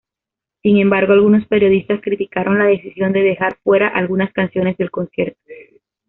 Sin 0.63 0.79
embargo, 0.79 1.13
algunos 1.13 1.45
periodistas 1.45 2.01
criticaron 2.01 2.57
la 2.57 2.65
decisión 2.65 3.11
de 3.13 3.21
dejar 3.21 3.57
fuera 3.63 3.87
algunas 3.87 4.33
canciones 4.33 4.75
del 4.77 4.89
concierto. 4.89 5.39